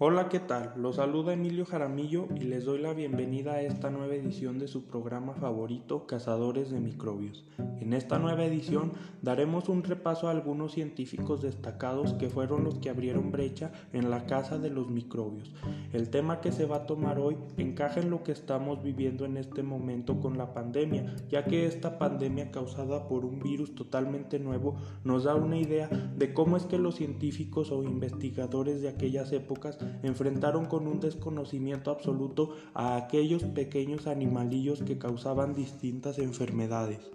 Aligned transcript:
Hola, 0.00 0.28
¿qué 0.28 0.38
tal? 0.38 0.74
Los 0.76 0.94
saluda 0.94 1.32
Emilio 1.32 1.66
Jaramillo 1.66 2.28
y 2.36 2.44
les 2.44 2.64
doy 2.64 2.78
la 2.78 2.92
bienvenida 2.92 3.54
a 3.54 3.62
esta 3.62 3.90
nueva 3.90 4.14
edición 4.14 4.60
de 4.60 4.68
su 4.68 4.84
programa 4.84 5.34
favorito, 5.34 6.06
Cazadores 6.06 6.70
de 6.70 6.78
Microbios. 6.78 7.44
En 7.80 7.92
esta 7.92 8.20
nueva 8.20 8.44
edición 8.44 8.92
daremos 9.22 9.68
un 9.68 9.82
repaso 9.82 10.28
a 10.28 10.30
algunos 10.30 10.70
científicos 10.70 11.42
destacados 11.42 12.14
que 12.14 12.28
fueron 12.28 12.62
los 12.62 12.78
que 12.78 12.90
abrieron 12.90 13.32
brecha 13.32 13.72
en 13.92 14.08
la 14.08 14.24
casa 14.26 14.58
de 14.58 14.70
los 14.70 14.88
microbios. 14.88 15.52
El 15.92 16.10
tema 16.10 16.40
que 16.40 16.52
se 16.52 16.64
va 16.64 16.76
a 16.76 16.86
tomar 16.86 17.18
hoy 17.18 17.36
encaja 17.56 17.98
en 17.98 18.10
lo 18.10 18.22
que 18.22 18.30
estamos 18.30 18.84
viviendo 18.84 19.24
en 19.24 19.36
este 19.36 19.64
momento 19.64 20.20
con 20.20 20.38
la 20.38 20.54
pandemia, 20.54 21.16
ya 21.28 21.44
que 21.44 21.66
esta 21.66 21.98
pandemia 21.98 22.52
causada 22.52 23.08
por 23.08 23.24
un 23.24 23.40
virus 23.40 23.74
totalmente 23.74 24.38
nuevo 24.38 24.76
nos 25.02 25.24
da 25.24 25.34
una 25.34 25.58
idea 25.58 25.88
de 25.88 26.32
cómo 26.32 26.56
es 26.56 26.66
que 26.66 26.78
los 26.78 26.94
científicos 26.94 27.72
o 27.72 27.82
investigadores 27.82 28.80
de 28.80 28.90
aquellas 28.90 29.32
épocas 29.32 29.76
enfrentaron 30.02 30.66
con 30.66 30.86
un 30.86 31.00
desconocimiento 31.00 31.90
absoluto 31.90 32.54
a 32.74 32.96
aquellos 32.96 33.44
pequeños 33.44 34.06
animalillos 34.06 34.82
que 34.82 34.98
causaban 34.98 35.54
distintas 35.54 36.18
enfermedades. 36.18 37.10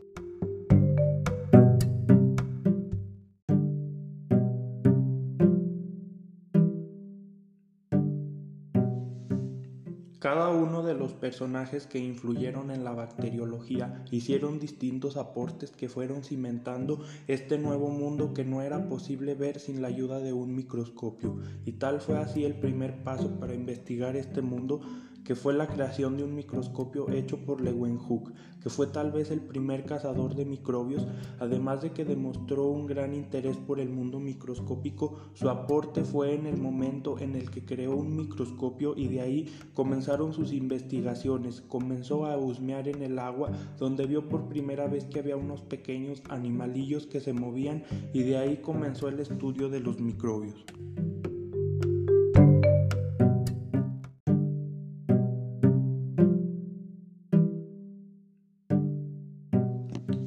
Cada 10.23 10.51
uno 10.51 10.83
de 10.83 10.93
los 10.93 11.11
personajes 11.11 11.85
que 11.85 11.99
influyeron 11.99 12.71
en 12.71 12.85
la 12.85 12.93
bacteriología 12.93 14.05
hicieron 14.09 14.57
distintos 14.57 15.17
aportes 15.17 15.71
que 15.71 15.89
fueron 15.89 16.23
cimentando 16.23 17.03
este 17.27 17.57
nuevo 17.57 17.89
mundo 17.89 18.33
que 18.33 18.45
no 18.45 18.61
era 18.61 18.87
posible 18.87 19.35
ver 19.35 19.59
sin 19.59 19.81
la 19.81 19.89
ayuda 19.89 20.19
de 20.19 20.31
un 20.31 20.55
microscopio, 20.55 21.41
y 21.65 21.73
tal 21.73 21.99
fue 21.99 22.17
así 22.19 22.45
el 22.45 22.55
primer 22.55 23.03
paso 23.03 23.37
para 23.37 23.53
investigar 23.53 24.15
este 24.15 24.41
mundo 24.41 24.79
que 25.23 25.35
fue 25.35 25.53
la 25.53 25.67
creación 25.67 26.17
de 26.17 26.23
un 26.23 26.35
microscopio 26.35 27.09
hecho 27.11 27.37
por 27.37 27.61
Leeuwenhoek, 27.61 28.31
que 28.61 28.69
fue 28.69 28.87
tal 28.87 29.11
vez 29.11 29.31
el 29.31 29.41
primer 29.41 29.85
cazador 29.85 30.35
de 30.35 30.45
microbios, 30.45 31.05
además 31.39 31.81
de 31.81 31.91
que 31.91 32.05
demostró 32.05 32.67
un 32.67 32.87
gran 32.87 33.13
interés 33.13 33.57
por 33.57 33.79
el 33.79 33.89
mundo 33.89 34.19
microscópico, 34.19 35.17
su 35.33 35.49
aporte 35.49 36.03
fue 36.03 36.33
en 36.33 36.47
el 36.47 36.57
momento 36.57 37.19
en 37.19 37.35
el 37.35 37.51
que 37.51 37.65
creó 37.65 37.95
un 37.95 38.15
microscopio 38.15 38.93
y 38.95 39.07
de 39.07 39.21
ahí 39.21 39.53
comenzaron 39.73 40.33
sus 40.33 40.53
investigaciones, 40.53 41.61
comenzó 41.61 42.25
a 42.25 42.37
husmear 42.37 42.87
en 42.87 43.01
el 43.01 43.19
agua, 43.19 43.51
donde 43.77 44.05
vio 44.05 44.29
por 44.29 44.47
primera 44.47 44.87
vez 44.87 45.05
que 45.05 45.19
había 45.19 45.35
unos 45.35 45.61
pequeños 45.61 46.21
animalillos 46.29 47.07
que 47.07 47.19
se 47.19 47.33
movían 47.33 47.83
y 48.13 48.23
de 48.23 48.37
ahí 48.37 48.57
comenzó 48.57 49.07
el 49.07 49.19
estudio 49.19 49.69
de 49.69 49.79
los 49.79 49.99
microbios. 49.99 50.65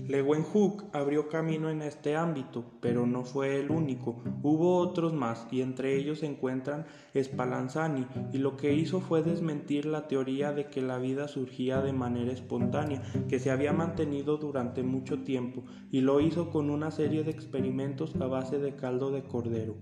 Leeuwenhoek 0.09 0.85
abrió 0.95 1.29
camino 1.29 1.69
en 1.69 1.83
este 1.83 2.17
ámbito, 2.17 2.65
pero 2.81 3.07
no 3.07 3.25
fue 3.25 3.59
el 3.59 3.71
único. 3.71 4.23
Hubo 4.43 4.79
otros 4.79 5.13
más, 5.13 5.47
y 5.51 5.63
entre 5.63 5.97
ellos 5.97 6.21
se 6.21 6.27
encuentran 6.27 6.87
Spallanzani, 7.15 8.07
y 8.33 8.39
lo 8.39 8.57
que 8.57 8.73
hizo 8.73 9.01
fue 9.01 9.23
desmentir 9.23 9.85
la 9.85 10.07
teoría 10.07 10.53
de 10.53 10.67
que 10.67 10.81
la 10.81 10.99
vida 10.99 11.27
surgía 11.29 11.81
de 11.83 11.93
manera 11.93 12.33
espontánea, 12.33 13.03
que 13.29 13.39
se 13.41 13.51
había 13.51 13.73
mantenido 13.73 14.37
durante 14.37 14.83
mucho 14.83 15.23
tiempo, 15.23 15.65
y 15.91 16.03
lo 16.03 16.21
hizo 16.21 16.51
con 16.51 16.71
una 16.71 16.91
serie 16.91 17.25
de 17.25 17.33
experimentos 17.33 18.15
a 18.21 18.27
base 18.27 18.59
de 18.59 18.77
caldo 18.77 19.11
de 19.11 19.25
cordero. 19.25 19.77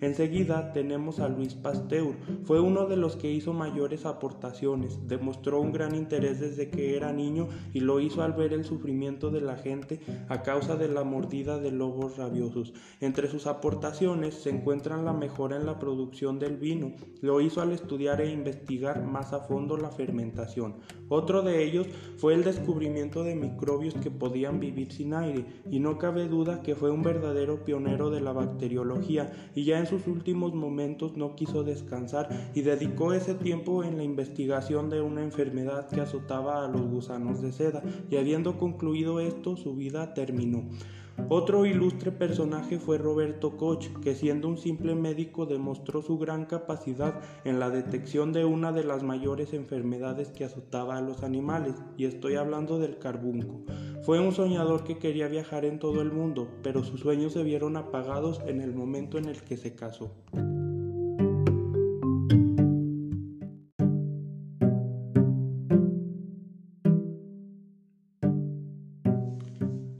Enseguida 0.00 0.72
tenemos 0.72 1.20
a 1.20 1.28
Luis 1.28 1.54
Pasteur, 1.54 2.14
fue 2.44 2.60
uno 2.60 2.86
de 2.86 2.96
los 2.96 3.16
que 3.16 3.30
hizo 3.30 3.54
mayores 3.54 4.04
aportaciones, 4.04 5.06
demostró 5.08 5.60
un 5.60 5.72
gran 5.72 5.94
interés 5.94 6.38
desde 6.38 6.68
que 6.68 6.96
era 6.96 7.12
niño 7.12 7.48
y 7.72 7.80
lo 7.80 8.00
hizo 8.00 8.22
al 8.22 8.34
ver 8.34 8.52
el 8.52 8.64
sufrimiento 8.64 9.30
de 9.30 9.40
la 9.40 9.56
gente 9.56 10.00
a 10.28 10.42
causa 10.42 10.76
de 10.76 10.88
la 10.88 11.02
mordida 11.02 11.58
de 11.58 11.70
lobos 11.70 12.18
rabiosos. 12.18 12.74
Entre 13.00 13.28
sus 13.28 13.46
aportaciones 13.46 14.34
se 14.34 14.50
encuentran 14.50 15.04
la 15.04 15.14
mejora 15.14 15.56
en 15.56 15.64
la 15.64 15.78
producción 15.78 16.38
del 16.38 16.56
vino, 16.58 16.92
lo 17.22 17.40
hizo 17.40 17.62
al 17.62 17.72
estudiar 17.72 18.20
e 18.20 18.30
investigar 18.30 19.02
más 19.02 19.32
a 19.32 19.40
fondo 19.40 19.78
la 19.78 19.90
fermentación. 19.90 20.76
Otro 21.08 21.42
de 21.42 21.64
ellos 21.64 21.86
fue 22.18 22.34
el 22.34 22.44
descubrimiento 22.44 23.24
de 23.24 23.34
microbios 23.34 23.94
que 23.94 24.10
podían 24.10 24.60
vivir 24.60 24.92
sin 24.92 25.14
aire, 25.14 25.46
y 25.70 25.80
no 25.80 25.96
cabe 25.96 26.28
duda 26.28 26.62
que 26.62 26.74
fue 26.74 26.90
un 26.90 27.02
verdadero 27.02 27.64
pionero 27.64 28.10
de 28.10 28.20
la 28.20 28.32
bacteriología 28.32 29.32
y 29.54 29.64
ya 29.64 29.85
sus 29.86 30.06
últimos 30.06 30.54
momentos 30.54 31.16
no 31.16 31.34
quiso 31.34 31.64
descansar 31.64 32.28
y 32.54 32.62
dedicó 32.62 33.12
ese 33.12 33.34
tiempo 33.34 33.84
en 33.84 33.96
la 33.96 34.02
investigación 34.02 34.90
de 34.90 35.00
una 35.00 35.22
enfermedad 35.22 35.88
que 35.88 36.00
azotaba 36.00 36.64
a 36.64 36.68
los 36.68 36.82
gusanos 36.82 37.40
de 37.40 37.52
seda 37.52 37.82
y 38.10 38.16
habiendo 38.16 38.58
concluido 38.58 39.20
esto 39.20 39.56
su 39.56 39.74
vida 39.74 40.14
terminó. 40.14 40.68
Otro 41.28 41.66
ilustre 41.66 42.12
personaje 42.12 42.78
fue 42.78 42.98
Roberto 42.98 43.56
Koch, 43.56 43.86
que 44.02 44.14
siendo 44.14 44.48
un 44.48 44.58
simple 44.58 44.94
médico 44.94 45.46
demostró 45.46 46.02
su 46.02 46.18
gran 46.18 46.44
capacidad 46.44 47.20
en 47.44 47.58
la 47.58 47.70
detección 47.70 48.32
de 48.32 48.44
una 48.44 48.70
de 48.70 48.84
las 48.84 49.02
mayores 49.02 49.52
enfermedades 49.52 50.28
que 50.28 50.44
azotaba 50.44 50.98
a 50.98 51.00
los 51.00 51.24
animales, 51.24 51.74
y 51.96 52.04
estoy 52.04 52.36
hablando 52.36 52.78
del 52.78 52.98
carbunco. 52.98 53.62
Fue 54.06 54.20
un 54.20 54.30
soñador 54.30 54.84
que 54.84 54.98
quería 54.98 55.26
viajar 55.26 55.64
en 55.64 55.80
todo 55.80 56.00
el 56.00 56.12
mundo, 56.12 56.48
pero 56.62 56.84
sus 56.84 57.00
sueños 57.00 57.32
se 57.32 57.42
vieron 57.42 57.76
apagados 57.76 58.40
en 58.46 58.60
el 58.60 58.72
momento 58.72 59.18
en 59.18 59.24
el 59.24 59.42
que 59.42 59.56
se 59.56 59.74
casó. 59.74 60.12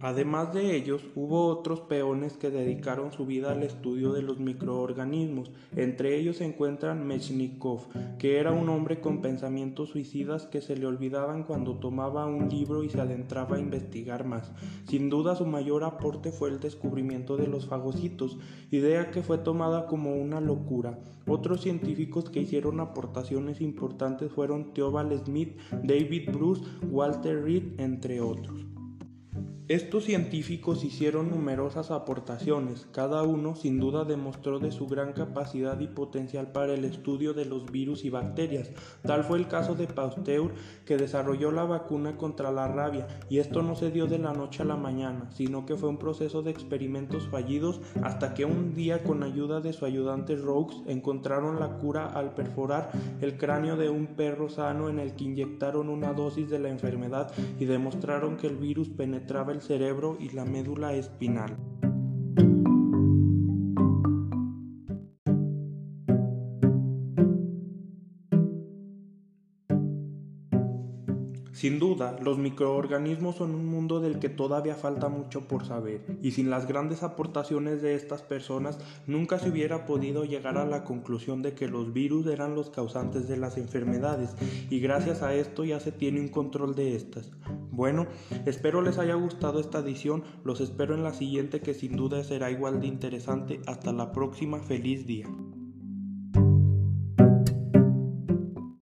Además 0.07 0.55
de 0.55 0.77
ellos, 0.77 1.03
hubo 1.17 1.49
otros 1.49 1.81
peones 1.81 2.37
que 2.37 2.49
dedicaron 2.49 3.11
su 3.11 3.27
vida 3.27 3.51
al 3.51 3.65
estudio 3.65 4.13
de 4.13 4.23
los 4.23 4.39
microorganismos. 4.39 5.51
Entre 5.75 6.17
ellos 6.17 6.37
se 6.37 6.45
encuentran 6.45 7.05
Mechnikov, 7.05 7.89
que 8.17 8.39
era 8.39 8.53
un 8.53 8.69
hombre 8.69 9.01
con 9.01 9.21
pensamientos 9.21 9.89
suicidas 9.89 10.47
que 10.47 10.61
se 10.61 10.77
le 10.77 10.87
olvidaban 10.87 11.43
cuando 11.43 11.81
tomaba 11.81 12.25
un 12.27 12.49
libro 12.49 12.85
y 12.85 12.89
se 12.89 13.01
adentraba 13.01 13.57
a 13.57 13.59
investigar 13.59 14.25
más. 14.25 14.53
Sin 14.87 15.11
duda 15.11 15.35
su 15.35 15.45
mayor 15.45 15.83
aporte 15.83 16.31
fue 16.31 16.51
el 16.51 16.61
descubrimiento 16.61 17.37
de 17.37 17.49
los 17.49 17.67
fagocitos, 17.67 18.39
idea 18.71 19.11
que 19.11 19.25
fue 19.25 19.39
tomada 19.39 19.87
como 19.89 20.15
una 20.15 20.41
locura. 20.41 21.01
Otros 21.27 21.63
científicos 21.63 22.31
que 22.31 22.43
hicieron 22.43 22.79
aportaciones 22.79 23.61
importantes 23.61 24.31
fueron 24.31 24.73
Theobald 24.73 25.25
Smith, 25.25 25.59
David 25.83 26.31
Bruce, 26.33 26.63
Walter 26.93 27.43
Reed, 27.43 27.81
entre 27.81 28.21
otros. 28.21 28.67
Estos 29.69 30.05
científicos 30.05 30.85
hicieron 30.85 31.29
numerosas 31.29 31.91
aportaciones, 31.91 32.87
cada 32.93 33.25
uno 33.25 33.57
sin 33.57 33.81
duda 33.81 34.05
demostró 34.05 34.61
de 34.61 34.71
su 34.71 34.87
gran 34.87 35.13
capacidad 35.13 35.81
y 35.81 35.89
potencial 35.89 36.53
para 36.53 36.75
el 36.75 36.85
estudio 36.85 37.35
de 37.35 37.47
los 37.47 37.73
virus 37.73 38.05
y 38.05 38.11
bacterias. 38.11 38.71
Tal 39.03 39.25
fue 39.25 39.39
el 39.39 39.49
caso 39.49 39.75
de 39.75 39.89
Pasteur, 39.89 40.53
que 40.85 40.97
desarrolló 40.97 41.51
la 41.51 41.65
vacuna 41.65 42.17
contra 42.17 42.53
la 42.53 42.69
rabia, 42.69 43.09
y 43.29 43.41
esto 43.41 43.61
no 43.63 43.75
se 43.75 43.91
dio 43.91 44.07
de 44.07 44.21
la 44.21 44.33
noche 44.33 44.63
a 44.63 44.67
la 44.67 44.77
mañana, 44.77 45.29
sino 45.33 45.67
que 45.67 45.75
fue 45.75 45.89
un 45.89 45.99
proceso 45.99 46.43
de 46.43 46.53
experimentos 46.53 47.27
fallidos 47.27 47.81
hasta 48.05 48.35
que 48.35 48.45
un 48.45 48.73
día 48.73 49.03
con 49.03 49.25
ayuda 49.25 49.61
de 49.61 49.73
su 49.73 49.85
ayudante 49.85 50.37
Rogues 50.37 50.81
encontraron 50.87 51.59
la 51.59 51.71
cura 51.79 52.07
al 52.07 52.35
perforar 52.35 52.93
el 53.21 53.37
cráneo 53.37 53.77
de 53.77 53.91
un 53.91 54.15
perro 54.15 54.49
sano 54.49 54.89
en 54.89 55.01
el 55.01 55.17
que 55.17 55.25
inyectaron 55.25 55.89
una 55.89 56.13
dosis 56.13 56.49
de 56.51 56.61
la 56.61 56.69
enfermedad 56.69 57.33
y 57.59 57.65
demostraron 57.65 58.37
que 58.37 58.47
el 58.47 58.59
virus 58.59 58.91
penetraba 58.91 59.56
cerebro 59.61 60.17
y 60.21 60.31
la 60.31 60.45
médula 60.45 60.95
espinal. 60.95 61.57
Sin 71.67 71.81
duda, 71.81 72.17
los 72.23 72.39
microorganismos 72.39 73.35
son 73.35 73.53
un 73.53 73.67
mundo 73.67 73.99
del 73.99 74.21
que 74.21 74.29
todavía 74.29 74.77
falta 74.77 75.09
mucho 75.09 75.49
por 75.49 75.67
saber, 75.67 76.01
y 76.23 76.31
sin 76.31 76.49
las 76.49 76.69
grandes 76.69 77.03
aportaciones 77.03 77.83
de 77.83 77.97
estas 77.97 78.23
personas 78.23 78.79
nunca 79.09 79.41
se 79.41 79.51
hubiera 79.51 79.85
podido 79.85 80.25
llegar 80.25 80.59
a 80.59 80.65
la 80.65 80.85
conclusión 80.85 81.43
de 81.43 81.55
que 81.55 81.67
los 81.67 81.93
virus 81.93 82.29
eran 82.29 82.55
los 82.55 82.71
causantes 82.71 83.27
de 83.27 83.37
las 83.37 83.57
enfermedades, 83.57 84.37
y 84.71 84.79
gracias 84.79 85.23
a 85.23 85.35
esto 85.35 85.65
ya 85.65 85.81
se 85.81 85.91
tiene 85.91 86.21
un 86.21 86.29
control 86.29 86.77
de 86.77 86.95
estas. 86.95 87.33
Bueno, 87.73 88.07
espero 88.45 88.81
les 88.81 88.99
haya 88.99 89.15
gustado 89.15 89.59
esta 89.59 89.81
edición, 89.81 90.23
los 90.45 90.61
espero 90.61 90.95
en 90.95 91.03
la 91.03 91.15
siguiente 91.15 91.63
que 91.63 91.75
sin 91.75 91.97
duda 91.97 92.23
será 92.23 92.49
igual 92.49 92.81
de 92.81 92.87
interesante. 92.87 93.61
Hasta 93.67 93.93
la 93.93 94.13
próxima, 94.13 94.61
feliz 94.61 95.05
día. 95.05 95.27